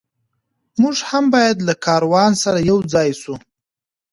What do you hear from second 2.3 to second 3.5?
سره یو ځای سو.